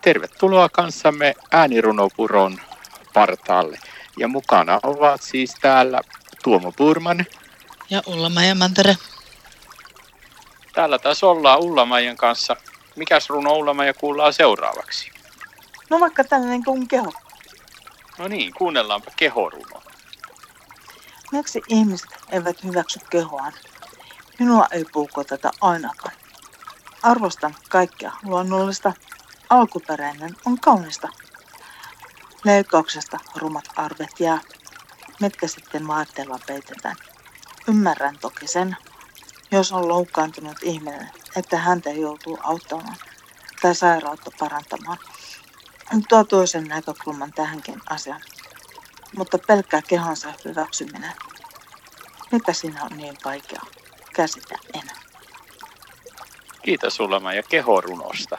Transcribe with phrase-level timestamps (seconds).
[0.00, 2.60] Tervetuloa kanssamme äänirunopuron
[3.14, 3.78] partaalle.
[4.18, 6.00] Ja mukana ovat siis täällä
[6.44, 7.26] Tuomo Purman.
[7.90, 8.96] Ja ulla ja Mantere.
[10.72, 12.56] Täällä taas ollaan Ulla-Maijan kanssa.
[12.96, 15.10] Mikäs runo ulla kuullaan seuraavaksi?
[15.90, 17.12] No vaikka tällainen kuin keho.
[18.18, 19.82] No niin, kuunnellaanpa kehoruno.
[21.32, 23.52] Miksi ihmiset eivät hyväksy kehoaan?
[24.38, 26.14] Minua ei puukoteta ainakaan.
[27.02, 28.92] Arvostan kaikkea luonnollista.
[29.50, 31.08] Alkuperäinen on kaunista.
[32.44, 34.40] Leikkauksesta rumat arvet jää,
[35.20, 36.96] mitkä sitten vaatteella peitetään.
[37.68, 38.76] Ymmärrän toki sen,
[39.50, 42.96] jos on loukkaantunut ihminen, että häntä joutuu auttamaan
[43.62, 44.98] tai sairautta parantamaan.
[46.08, 48.20] Tuo toisen näkökulman tähänkin asiaan.
[49.16, 51.12] Mutta pelkkää kehonsa hyväksyminen.
[52.32, 53.60] Mikä siinä on niin vaikea?
[54.14, 55.00] Käsitä enää.
[56.62, 58.38] Kiitos Sulema ja kehorunosta.